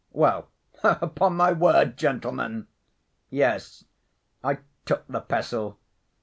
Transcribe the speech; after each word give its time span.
"Well, 0.13 0.49
upon 0.81 1.35
my 1.35 1.51
word, 1.51 1.95
gentlemen! 1.95 2.65
Yes, 3.29 3.83
I 4.43 4.57
took 4.83 5.05
the 5.05 5.21
pestle.... 5.21 5.77